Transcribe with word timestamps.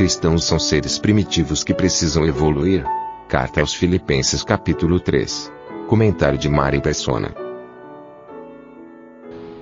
Cristãos 0.00 0.44
são 0.44 0.58
seres 0.58 0.98
primitivos 0.98 1.62
que 1.62 1.74
precisam 1.74 2.24
evoluir. 2.24 2.86
Carta 3.28 3.60
aos 3.60 3.74
Filipenses 3.74 4.42
capítulo 4.42 4.98
3. 4.98 5.52
Comentário 5.88 6.38
de 6.38 6.48
Mari 6.48 6.80
Persona. 6.80 7.34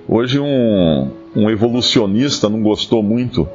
Hoje 0.07 0.39
um, 0.39 1.11
um 1.35 1.49
evolucionista 1.49 2.47
não 2.47 2.61
gostou 2.61 3.03
muito 3.03 3.49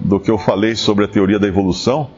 do 0.00 0.18
que 0.18 0.30
eu 0.30 0.38
falei 0.38 0.74
sobre 0.74 1.04
a 1.04 1.08
teoria 1.08 1.38
da 1.38 1.46
evolução. 1.46 2.08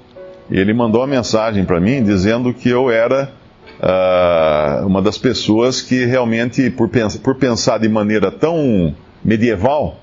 Ele 0.49 0.73
mandou 0.73 1.01
uma 1.01 1.09
mensagem 1.09 1.65
para 1.65 1.80
mim 1.80 2.01
dizendo 2.01 2.55
que 2.55 2.69
eu 2.69 2.93
era 2.93 3.33
uh, 3.80 4.87
uma 4.87 5.02
das 5.02 5.19
pessoas 5.19 5.83
que 5.83 6.05
realmente, 6.05 6.71
por, 6.71 6.88
pens 6.88 7.16
por 7.16 7.35
pensar 7.35 7.79
de 7.79 7.88
maneira 7.88 8.30
tão 8.30 8.95
medieval, 9.24 9.99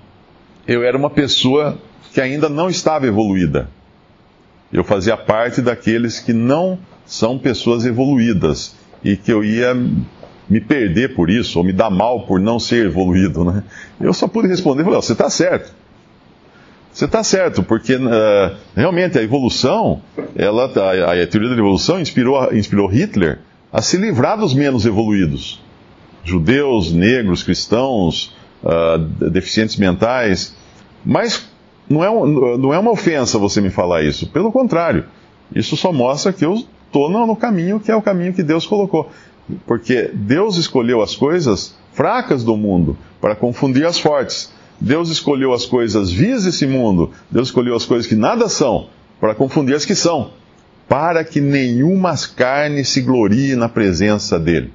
eu 0.68 0.84
era 0.84 0.98
uma 0.98 1.09
pessoa 1.09 1.77
que 2.13 2.20
ainda 2.20 2.49
não 2.49 2.70
estava 2.70 3.07
evoluída. 3.07 3.73
Eu 4.76 4.84
fazia 4.84 5.15
parte 5.15 5.62
daqueles 5.62 6.20
que 6.20 6.34
não 6.34 6.77
são 7.05 7.40
pessoas 7.40 7.85
evoluídas 7.85 8.76
e 9.01 9.15
que 9.15 9.31
eu 9.31 9.41
ia 9.41 9.73
me 10.49 10.59
perder 10.59 11.15
por 11.15 11.29
isso, 11.29 11.57
ou 11.57 11.63
me 11.63 11.71
dar 11.71 11.90
mal 11.90 12.26
por 12.26 12.41
não 12.41 12.59
ser 12.59 12.87
evoluído, 12.87 13.46
né? 13.46 13.63
Eu 14.01 14.13
só 14.13 14.27
pude 14.27 14.49
responder, 14.49 14.84
falei, 14.84 15.01
você 15.01 15.13
está 15.13 15.29
certo. 15.29 15.73
Você 16.91 17.05
está 17.05 17.23
certo, 17.23 17.63
porque 17.63 17.96
uh, 17.96 18.57
realmente 18.76 19.18
a 19.18 19.23
evolução, 19.23 20.01
ela, 20.35 20.65
a, 20.65 21.23
a, 21.23 21.27
teoria 21.27 21.49
da 21.49 21.55
evolução 21.55 21.98
inspirou, 21.98 22.53
inspirou 22.53 22.87
Hitler 22.87 23.40
a 23.71 23.81
se 23.81 23.96
livrar 23.96 24.37
dos 24.37 24.53
menos 24.53 24.85
evoluídos. 24.85 25.63
Judeus, 26.21 26.91
negros, 26.91 27.43
cristãos, 27.43 28.35
uh, 28.62 28.98
deficientes 29.29 29.77
mentais. 29.77 30.53
Mas 31.05 31.49
não 31.89 32.03
é, 32.03 32.57
não 32.57 32.73
é 32.73 32.79
uma 32.79 32.91
ofensa 32.91 33.37
você 33.37 33.61
me 33.61 33.69
falar 33.69 34.03
isso. 34.03 34.27
Pelo 34.27 34.51
contrário, 34.51 35.05
isso 35.53 35.77
só 35.77 35.91
mostra 35.91 36.33
que 36.33 36.45
eu 36.45 36.63
estou 36.85 37.09
no 37.09 37.35
caminho 37.35 37.79
que 37.79 37.91
é 37.91 37.95
o 37.95 38.01
caminho 38.01 38.33
que 38.33 38.43
Deus 38.43 38.65
colocou. 38.65 39.09
Porque 39.65 40.09
Deus 40.13 40.57
escolheu 40.57 41.01
as 41.01 41.15
coisas 41.15 41.75
fracas 41.93 42.43
do 42.43 42.57
mundo 42.57 42.97
para 43.21 43.35
confundir 43.35 43.85
as 43.85 43.99
fortes. 43.99 44.51
Deus 44.79 45.09
escolheu 45.09 45.53
as 45.53 45.65
coisas 45.65 46.11
vias 46.11 46.43
desse 46.43 46.67
mundo, 46.67 47.11
Deus 47.31 47.47
escolheu 47.47 47.75
as 47.75 47.85
coisas 47.85 48.07
que 48.07 48.15
nada 48.15 48.49
são, 48.49 48.89
para 49.21 49.33
confundir 49.33 49.75
as 49.75 49.85
que 49.85 49.95
são, 49.95 50.31
para 50.87 51.23
que 51.23 51.39
nenhuma 51.39 52.13
carne 52.35 52.83
se 52.83 53.01
glorie 53.01 53.55
na 53.55 53.69
presença 53.69 54.37
dele. 54.37 54.73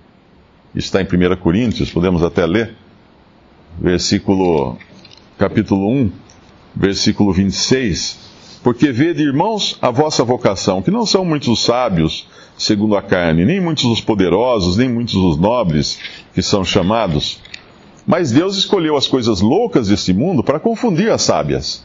Isso 0.74 0.86
está 0.86 1.02
em 1.02 1.04
1 1.04 1.36
Coríntios, 1.36 1.90
podemos 1.90 2.22
até 2.22 2.46
ler, 2.46 2.74
versículo, 3.78 4.78
capítulo 5.36 5.90
1, 5.90 6.12
versículo 6.74 7.32
26. 7.32 8.18
Porque 8.62 8.92
vede, 8.92 9.22
irmãos, 9.22 9.78
a 9.80 9.90
vossa 9.90 10.22
vocação, 10.22 10.82
que 10.82 10.90
não 10.90 11.06
são 11.06 11.24
muitos 11.24 11.48
os 11.48 11.64
sábios, 11.64 12.28
segundo 12.58 12.96
a 12.96 13.02
carne, 13.02 13.44
nem 13.44 13.60
muitos 13.60 13.84
os 13.84 14.00
poderosos, 14.00 14.76
nem 14.76 14.88
muitos 14.88 15.14
os 15.14 15.38
nobres 15.38 15.98
que 16.34 16.42
são 16.42 16.64
chamados. 16.64 17.40
Mas 18.06 18.32
Deus 18.32 18.56
escolheu 18.56 18.96
as 18.96 19.06
coisas 19.06 19.40
loucas 19.40 19.88
deste 19.88 20.12
mundo 20.12 20.42
para 20.42 20.60
confundir 20.60 21.10
as 21.10 21.22
sábias. 21.22 21.82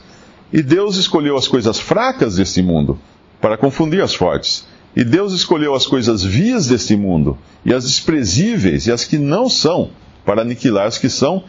E 0.51 0.61
Deus 0.61 0.97
escolheu 0.97 1.37
as 1.37 1.47
coisas 1.47 1.79
fracas 1.79 2.35
deste 2.35 2.61
mundo 2.61 2.99
para 3.39 3.57
confundir 3.57 4.01
as 4.01 4.13
fortes. 4.13 4.67
E 4.95 5.03
Deus 5.03 5.33
escolheu 5.33 5.75
as 5.75 5.85
coisas 5.85 6.23
vias 6.23 6.67
deste 6.67 6.95
mundo 6.95 7.37
e 7.65 7.73
as 7.73 7.83
desprezíveis 7.83 8.87
e 8.87 8.91
as 8.91 9.03
que 9.03 9.17
não 9.17 9.49
são 9.49 9.89
para 10.25 10.41
aniquilar 10.41 10.87
as 10.87 10.97
que 10.97 11.09
são, 11.09 11.43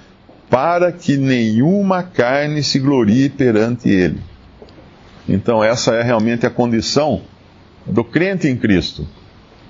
para 0.49 0.93
que 0.93 1.17
nenhuma 1.17 2.03
carne 2.03 2.63
se 2.63 2.79
glorie 2.79 3.29
perante 3.29 3.89
Ele. 3.89 4.21
Então, 5.29 5.63
essa 5.63 5.95
é 5.95 6.03
realmente 6.03 6.47
a 6.47 6.51
condição 6.51 7.23
do 7.85 8.05
crente 8.05 8.49
em 8.49 8.57
Cristo. 8.57 9.07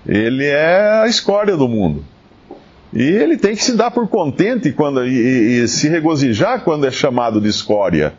Ele 0.07 0.45
é 0.45 1.03
a 1.03 1.07
escória 1.09 1.57
do 1.57 1.67
mundo. 1.67 2.05
E 2.93 3.03
ele 3.03 3.37
tem 3.37 3.55
que 3.55 3.65
se 3.65 3.77
dar 3.77 3.91
por 3.91 4.09
contente 4.09 4.73
quando, 4.73 5.05
e, 5.05 5.63
e, 5.63 5.69
se 5.69 5.89
regozijar 5.89 6.63
quando 6.63 6.87
é 6.87 6.91
chamado 6.91 7.41
de 7.41 7.49
escória. 7.49 8.15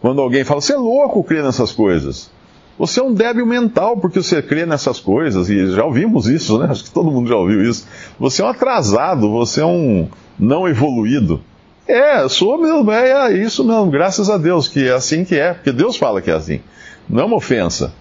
Quando 0.00 0.20
alguém 0.20 0.44
fala, 0.44 0.60
você 0.60 0.72
é 0.72 0.76
louco 0.76 1.22
crer 1.24 1.42
nessas 1.42 1.72
coisas. 1.72 2.30
Você 2.78 3.00
é 3.00 3.02
um 3.02 3.12
débil 3.12 3.46
mental 3.46 3.96
porque 3.98 4.22
você 4.22 4.40
crê 4.40 4.64
nessas 4.64 4.98
coisas, 4.98 5.50
e 5.50 5.72
já 5.72 5.84
ouvimos 5.84 6.28
isso, 6.28 6.58
né? 6.58 6.68
Acho 6.70 6.84
que 6.84 6.90
todo 6.90 7.10
mundo 7.10 7.28
já 7.28 7.36
ouviu 7.36 7.62
isso. 7.62 7.86
Você 8.18 8.42
é 8.42 8.44
um 8.44 8.48
atrasado, 8.48 9.30
você 9.30 9.60
é 9.60 9.66
um 9.66 10.08
não 10.38 10.66
evoluído. 10.66 11.42
É, 11.92 12.26
sou 12.26 12.56
mesmo, 12.56 12.90
é 12.90 13.34
isso 13.34 13.62
mesmo, 13.62 13.90
graças 13.90 14.30
a 14.30 14.38
Deus, 14.38 14.66
que 14.66 14.88
é 14.88 14.92
assim 14.92 15.26
que 15.26 15.34
é, 15.34 15.52
porque 15.52 15.70
Deus 15.70 15.94
fala 15.94 16.22
que 16.22 16.30
é 16.30 16.34
assim. 16.34 16.62
Não 17.06 17.20
é 17.20 17.24
uma 17.26 17.36
ofensa. 17.36 17.92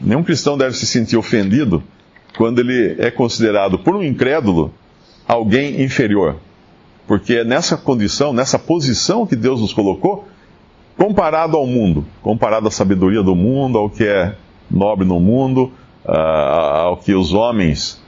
Nenhum 0.00 0.24
cristão 0.24 0.58
deve 0.58 0.76
se 0.76 0.84
sentir 0.84 1.16
ofendido 1.16 1.80
quando 2.36 2.58
ele 2.58 2.96
é 2.98 3.12
considerado 3.12 3.78
por 3.78 3.94
um 3.94 4.02
incrédulo 4.02 4.74
alguém 5.24 5.80
inferior. 5.80 6.34
Porque 7.06 7.34
é 7.34 7.44
nessa 7.44 7.76
condição, 7.76 8.32
nessa 8.32 8.58
posição 8.58 9.24
que 9.24 9.36
Deus 9.36 9.60
nos 9.60 9.72
colocou, 9.72 10.26
comparado 10.96 11.56
ao 11.56 11.64
mundo, 11.64 12.04
comparado 12.20 12.66
à 12.66 12.72
sabedoria 12.72 13.22
do 13.22 13.36
mundo, 13.36 13.78
ao 13.78 13.88
que 13.88 14.02
é 14.02 14.34
nobre 14.68 15.06
no 15.06 15.20
mundo, 15.20 15.70
uh, 16.04 16.10
ao 16.10 16.96
que 16.96 17.14
os 17.14 17.32
homens 17.32 18.02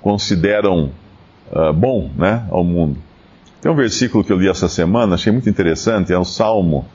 consideram 0.00 0.92
uh, 1.50 1.72
bom 1.72 2.08
né, 2.16 2.46
ao 2.52 2.62
mundo. 2.62 3.05
Tem 3.60 3.70
um 3.70 3.74
versículo 3.74 4.22
que 4.22 4.32
eu 4.32 4.38
li 4.38 4.48
essa 4.48 4.68
semana, 4.68 5.14
achei 5.14 5.32
muito 5.32 5.48
interessante, 5.48 6.12
é 6.12 6.18
o 6.18 6.24
Salmo. 6.24 6.86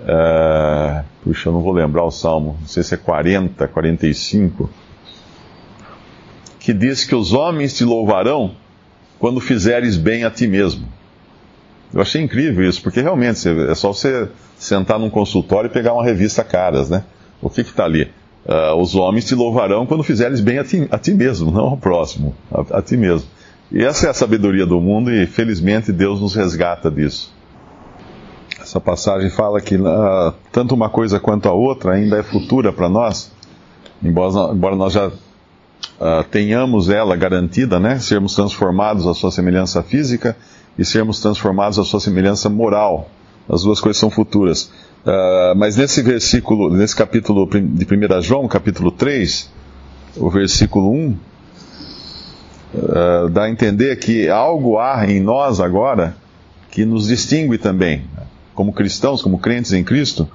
Uh, 0.00 1.04
puxa, 1.22 1.48
eu 1.48 1.52
não 1.52 1.60
vou 1.60 1.72
lembrar 1.72 2.04
o 2.04 2.10
Salmo, 2.10 2.56
não 2.60 2.66
sei 2.66 2.82
se 2.82 2.94
é 2.94 2.96
40, 2.96 3.68
45, 3.68 4.68
que 6.58 6.72
diz 6.72 7.04
que 7.04 7.14
os 7.14 7.32
homens 7.32 7.76
te 7.76 7.84
louvarão 7.84 8.52
quando 9.18 9.40
fizeres 9.40 9.96
bem 9.96 10.24
a 10.24 10.30
ti 10.30 10.46
mesmo. 10.46 10.86
Eu 11.92 12.00
achei 12.00 12.22
incrível 12.22 12.68
isso, 12.68 12.82
porque 12.82 13.00
realmente 13.00 13.46
é 13.48 13.74
só 13.74 13.92
você 13.92 14.28
sentar 14.56 14.98
num 14.98 15.10
consultório 15.10 15.68
e 15.68 15.72
pegar 15.72 15.92
uma 15.92 16.04
revista 16.04 16.42
Caras, 16.42 16.88
né? 16.88 17.04
O 17.40 17.50
que 17.50 17.60
está 17.60 17.84
ali? 17.84 18.10
Uh, 18.44 18.74
os 18.80 18.94
homens 18.94 19.24
te 19.24 19.34
louvarão 19.34 19.86
quando 19.86 20.02
fizeres 20.02 20.40
bem 20.40 20.58
a 20.58 20.64
ti, 20.64 20.88
a 20.90 20.98
ti 20.98 21.12
mesmo, 21.12 21.50
não 21.52 21.66
ao 21.66 21.76
próximo, 21.76 22.34
a, 22.50 22.78
a, 22.78 22.82
ti 22.82 22.96
mesmo. 22.96 23.28
E 23.72 23.82
essa 23.82 24.06
é 24.06 24.10
a 24.10 24.14
sabedoria 24.14 24.66
do 24.66 24.78
mundo 24.82 25.10
e 25.10 25.26
felizmente 25.26 25.90
Deus 25.90 26.20
nos 26.20 26.34
resgata 26.34 26.90
disso. 26.90 27.32
Essa 28.60 28.78
passagem 28.78 29.30
fala 29.30 29.62
que 29.62 29.76
uh, 29.76 30.34
tanto 30.52 30.74
uma 30.74 30.90
coisa 30.90 31.18
quanto 31.18 31.48
a 31.48 31.52
outra 31.52 31.94
ainda 31.94 32.18
é 32.18 32.22
futura 32.22 32.70
para 32.70 32.86
nós, 32.90 33.32
embora, 34.02 34.52
embora 34.52 34.76
nós 34.76 34.92
já 34.92 35.08
uh, 35.08 35.12
tenhamos 36.30 36.90
ela 36.90 37.16
garantida, 37.16 37.80
né? 37.80 37.98
Sermos 37.98 38.34
transformados 38.34 39.06
à 39.06 39.14
sua 39.14 39.30
semelhança 39.30 39.82
física 39.82 40.36
e 40.78 40.84
sermos 40.84 41.20
transformados 41.20 41.78
à 41.78 41.84
sua 41.84 41.98
semelhança 41.98 42.50
moral. 42.50 43.08
As 43.48 43.62
duas 43.62 43.80
coisas 43.80 43.98
são 43.98 44.10
futuras. 44.10 44.70
Uh, 45.04 45.56
mas 45.56 45.76
nesse 45.78 46.02
versículo, 46.02 46.68
nesse 46.68 46.94
capítulo 46.94 47.48
de 47.50 47.86
1 47.86 48.20
João, 48.20 48.46
capítulo 48.48 48.92
3, 48.92 49.50
o 50.18 50.28
versículo 50.28 50.92
1, 50.92 51.16
ah, 52.74 53.28
dá 53.30 53.44
a 53.44 53.50
entender 53.50 53.96
que 53.96 54.28
algo 54.28 54.78
há 54.78 55.04
em 55.06 55.20
nós 55.20 55.60
agora 55.60 56.16
que 56.70 56.84
nos 56.84 57.08
distingue 57.08 57.58
também, 57.58 58.02
como 58.54 58.72
cristãos, 58.72 59.20
como 59.20 59.38
crentes 59.38 59.72
em 59.72 59.84
Cristo, 59.84 60.28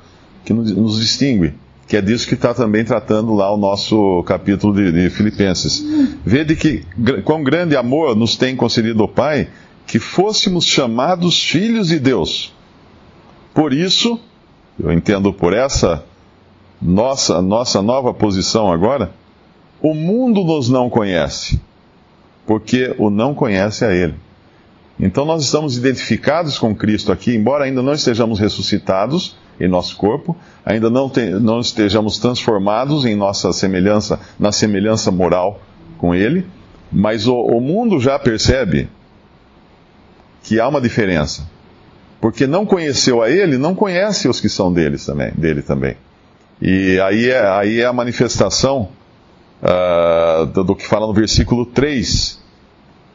que 0.45 0.53
nos 0.53 0.99
distingue 0.99 1.53
que 1.87 1.95
é 1.95 2.01
disso 2.01 2.27
que 2.27 2.33
está 2.33 2.53
também 2.53 2.83
tratando 2.83 3.33
lá 3.33 3.51
o 3.51 3.55
nosso 3.57 4.21
capítulo 4.23 4.73
de, 4.73 4.91
de 4.91 5.09
Filipenses. 5.09 5.83
Vede 6.25 6.55
que 6.55 6.83
quão 7.23 7.41
grande 7.41 7.77
amor 7.77 8.13
nos 8.13 8.35
tem 8.35 8.57
concedido 8.57 9.05
o 9.05 9.07
Pai, 9.07 9.47
que 9.85 9.97
fôssemos 9.97 10.65
chamados 10.65 11.41
filhos 11.41 11.87
de 11.87 11.97
Deus. 11.97 12.53
Por 13.53 13.73
isso, 13.73 14.19
eu 14.77 14.91
entendo 14.91 15.31
por 15.31 15.53
essa 15.53 16.03
nossa, 16.81 17.41
nossa 17.41 17.81
nova 17.81 18.13
posição 18.13 18.71
agora, 18.71 19.11
o 19.81 19.93
mundo 19.93 20.43
nos 20.43 20.69
não 20.69 20.89
conhece, 20.89 21.59
porque 22.47 22.95
o 22.97 23.09
não 23.09 23.35
conhece 23.35 23.85
a 23.85 23.93
Ele. 23.93 24.15
Então 24.99 25.25
nós 25.25 25.43
estamos 25.43 25.77
identificados 25.77 26.57
com 26.57 26.73
Cristo 26.73 27.11
aqui, 27.11 27.35
embora 27.35 27.65
ainda 27.65 27.83
não 27.83 27.93
estejamos 27.93 28.39
ressuscitados 28.39 29.37
em 29.59 29.67
nosso 29.67 29.95
corpo, 29.97 30.35
ainda 30.65 30.89
não, 30.89 31.09
te, 31.09 31.25
não 31.29 31.59
estejamos 31.59 32.17
transformados 32.17 33.05
em 33.05 33.15
nossa 33.15 33.51
semelhança, 33.51 34.19
na 34.39 34.51
semelhança 34.51 35.11
moral 35.11 35.59
com 35.97 36.15
Ele, 36.15 36.47
mas 36.91 37.27
o, 37.27 37.35
o 37.35 37.59
mundo 37.59 37.99
já 37.99 38.17
percebe 38.17 38.89
que 40.41 40.59
há 40.59 40.67
uma 40.67 40.81
diferença. 40.81 41.47
Porque 42.19 42.47
não 42.47 42.65
conheceu 42.65 43.21
a 43.21 43.29
Ele, 43.29 43.57
não 43.57 43.75
conhece 43.75 44.27
os 44.27 44.39
que 44.39 44.49
são 44.49 44.71
deles 44.71 45.05
também, 45.05 45.31
dele 45.35 45.61
também. 45.61 45.95
E 46.59 46.99
aí 47.01 47.29
é, 47.29 47.47
aí 47.47 47.81
é 47.81 47.85
a 47.85 47.93
manifestação 47.93 48.89
uh, 49.61 50.45
do, 50.45 50.75
que 50.75 50.85
fala 50.85 51.07
no 51.07 51.13
versículo 51.13 51.65
3, 51.65 52.41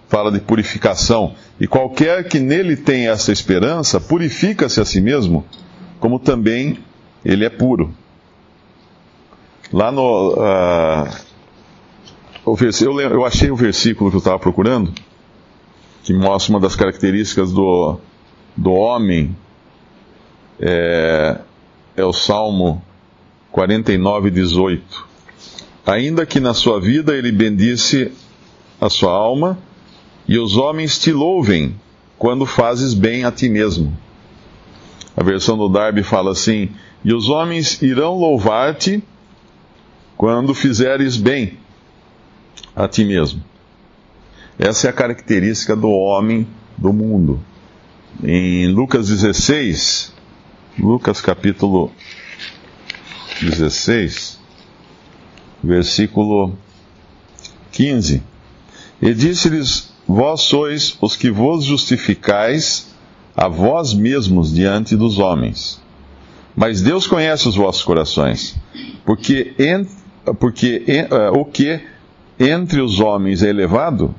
fala 0.09 0.31
de 0.31 0.41
purificação. 0.41 1.35
E 1.61 1.67
qualquer 1.67 2.29
que 2.29 2.39
nele 2.39 2.77
tenha 2.77 3.11
essa 3.11 3.33
esperança, 3.33 4.01
purifica-se 4.01 4.81
a 4.81 4.85
si 4.85 5.01
mesmo, 5.01 5.45
como 6.01 6.19
também 6.19 6.79
ele 7.25 7.45
é 7.45 7.51
puro. 7.51 7.95
Lá 9.73 9.91
no. 9.91 10.35
Uh, 10.35 11.33
eu, 12.45 13.01
eu 13.01 13.25
achei 13.25 13.51
o 13.51 13.57
versículo 13.57 14.11
que 14.11 14.17
eu 14.17 14.19
estava 14.19 14.39
procurando, 14.39 14.93
que 16.03 16.13
mostra 16.13 16.53
uma 16.53 16.61
das 16.61 16.75
características 16.75 17.53
do, 17.53 17.99
do 18.57 18.73
homem. 18.73 19.37
É, 20.61 21.39
é 21.97 22.05
o 22.05 22.13
Salmo 22.13 22.83
49, 23.51 24.31
18. 24.31 25.12
Ainda 25.87 26.25
que 26.25 26.39
na 26.39 26.55
sua 26.55 26.81
vida 26.81 27.15
ele 27.15 27.33
bendisse 27.33 28.13
a 28.81 28.89
sua 28.89 29.13
alma, 29.13 29.59
e 30.29 30.39
os 30.39 30.57
homens 30.57 30.99
te 30.99 31.13
louvem 31.13 31.75
quando 32.17 32.47
fazes 32.47 32.95
bem 32.95 33.25
a 33.25 33.33
ti 33.33 33.49
mesmo. 33.49 33.97
A 35.17 35.23
versão 35.23 35.59
do 35.59 35.69
Darby 35.69 36.03
fala 36.03 36.31
assim: 36.31 36.71
E 37.05 37.13
os 37.13 37.29
homens 37.29 37.83
irão 37.83 38.17
louvar-te 38.17 39.03
quando 40.17 40.55
fizeres 40.55 41.17
bem 41.17 41.59
a 42.75 42.87
ti 42.87 43.05
mesmo. 43.05 43.43
Essa 44.59 44.87
é 44.87 44.91
a 44.91 44.93
característica 44.93 45.75
do 45.75 45.91
homem 45.91 46.47
do 46.79 46.93
mundo. 46.93 47.41
Em 48.23 48.69
Lucas 48.69 49.09
16, 49.09 50.13
Lucas 50.79 51.21
capítulo 51.21 51.91
16, 53.41 54.32
versículo 55.63 56.57
15. 57.71 58.23
E 59.01 59.15
disse-lhes: 59.15 59.93
Vós 60.07 60.43
sois 60.43 60.97
os 61.01 61.17
que 61.17 61.31
vos 61.31 61.65
justificais 61.65 62.93
a 63.37 63.49
vós 63.49 63.95
mesmos 63.95 64.53
diante 64.53 64.97
dos 64.97 65.19
homens. 65.19 65.81
Mas 66.55 66.83
Deus 66.83 67.07
conhece 67.07 67.49
os 67.49 67.57
vossos 67.57 67.83
corações, 67.83 68.57
porque, 69.07 69.55
en, 69.59 69.87
porque 70.39 70.85
en, 70.87 71.05
uh, 71.05 71.39
o 71.39 71.45
que 71.47 71.81
entre 72.39 72.81
os 72.81 73.01
homens 73.01 73.43
é 73.43 73.49
elevado, 73.49 74.15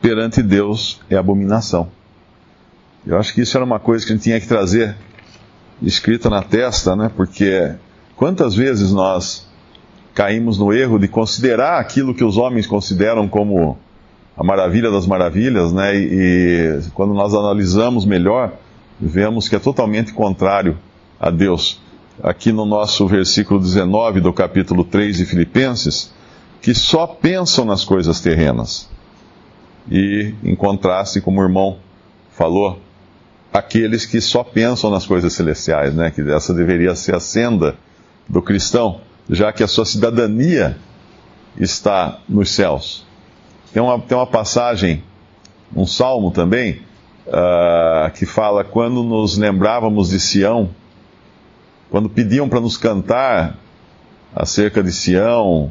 perante 0.00 0.42
Deus 0.42 1.00
é 1.10 1.16
abominação. 1.16 1.90
Eu 3.04 3.18
acho 3.18 3.34
que 3.34 3.40
isso 3.40 3.56
era 3.56 3.64
uma 3.64 3.80
coisa 3.80 4.04
que 4.04 4.12
a 4.12 4.14
gente 4.14 4.24
tinha 4.24 4.40
que 4.40 4.46
trazer 4.46 4.96
escrita 5.82 6.30
na 6.30 6.42
testa, 6.42 6.94
né? 6.94 7.10
Porque 7.14 7.72
quantas 8.14 8.54
vezes 8.54 8.92
nós 8.92 9.46
caímos 10.16 10.58
no 10.58 10.72
erro 10.72 10.98
de 10.98 11.06
considerar 11.06 11.78
aquilo 11.78 12.14
que 12.14 12.24
os 12.24 12.38
homens 12.38 12.66
consideram 12.66 13.28
como 13.28 13.78
a 14.34 14.42
maravilha 14.42 14.90
das 14.90 15.06
maravilhas, 15.06 15.74
né? 15.74 15.94
E, 15.94 16.80
e, 16.86 16.90
quando 16.94 17.12
nós 17.12 17.34
analisamos 17.34 18.06
melhor, 18.06 18.54
vemos 18.98 19.46
que 19.46 19.54
é 19.54 19.58
totalmente 19.58 20.14
contrário 20.14 20.78
a 21.20 21.28
Deus. 21.28 21.82
Aqui 22.22 22.50
no 22.50 22.64
nosso 22.64 23.06
versículo 23.06 23.60
19 23.60 24.20
do 24.20 24.32
capítulo 24.32 24.84
3 24.84 25.18
de 25.18 25.26
Filipenses, 25.26 26.10
que 26.62 26.72
só 26.72 27.06
pensam 27.06 27.66
nas 27.66 27.84
coisas 27.84 28.18
terrenas. 28.18 28.88
E, 29.90 30.32
em 30.42 30.56
contraste, 30.56 31.20
como 31.20 31.42
o 31.42 31.44
irmão 31.44 31.76
falou, 32.30 32.80
aqueles 33.52 34.06
que 34.06 34.22
só 34.22 34.42
pensam 34.42 34.90
nas 34.90 35.04
coisas 35.04 35.34
celestiais, 35.34 35.94
né? 35.94 36.10
Que 36.10 36.22
essa 36.30 36.54
deveria 36.54 36.94
ser 36.94 37.14
a 37.14 37.20
senda 37.20 37.76
do 38.26 38.40
cristão, 38.40 39.02
já 39.28 39.52
que 39.52 39.62
a 39.62 39.68
sua 39.68 39.84
cidadania 39.84 40.78
está 41.58 42.18
nos 42.28 42.50
céus. 42.50 43.04
Tem 43.72 43.82
uma, 43.82 43.98
tem 43.98 44.16
uma 44.16 44.26
passagem, 44.26 45.02
um 45.74 45.86
salmo 45.86 46.30
também, 46.30 46.80
uh, 47.26 48.10
que 48.12 48.24
fala: 48.24 48.64
quando 48.64 49.02
nos 49.02 49.36
lembrávamos 49.36 50.10
de 50.10 50.20
Sião, 50.20 50.70
quando 51.90 52.08
pediam 52.08 52.48
para 52.48 52.60
nos 52.60 52.76
cantar 52.76 53.56
acerca 54.34 54.82
de 54.82 54.92
Sião, 54.92 55.70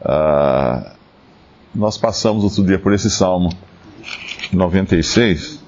uh, 0.00 0.90
nós 1.74 1.98
passamos 1.98 2.44
outro 2.44 2.64
dia 2.64 2.78
por 2.78 2.92
esse 2.92 3.10
salmo, 3.10 3.50
96. 4.52 5.62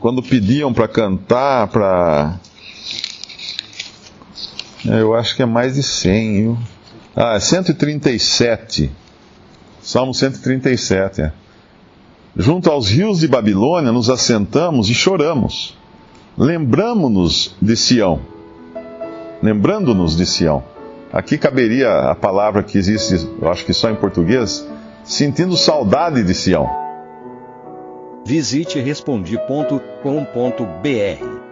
Quando 0.00 0.22
pediam 0.22 0.72
para 0.72 0.88
cantar, 0.88 1.68
para. 1.68 2.40
Eu 4.84 5.14
acho 5.14 5.36
que 5.36 5.42
é 5.42 5.46
mais 5.46 5.74
de 5.74 5.82
100, 5.82 6.32
viu? 6.32 6.58
Ah, 7.14 7.38
137. 7.38 8.90
Salmo 9.80 10.14
137. 10.14 11.22
É. 11.22 11.32
Junto 12.36 12.70
aos 12.70 12.90
rios 12.90 13.20
de 13.20 13.28
Babilônia 13.28 13.92
nos 13.92 14.08
assentamos 14.08 14.88
e 14.88 14.94
choramos. 14.94 15.76
Lembramos-nos 16.36 17.54
de 17.60 17.76
Sião. 17.76 18.20
Lembrando-nos 19.42 20.16
de 20.16 20.24
Sião. 20.24 20.64
Aqui 21.12 21.36
caberia 21.36 22.10
a 22.10 22.14
palavra 22.14 22.62
que 22.62 22.78
existe, 22.78 23.28
eu 23.40 23.50
acho 23.50 23.66
que 23.66 23.74
só 23.74 23.90
em 23.90 23.96
português, 23.96 24.66
sentindo 25.04 25.56
saudade 25.56 26.22
de 26.22 26.32
Sião. 26.32 26.66
Visite 28.24 28.80
respondi.com.br. 28.80 31.51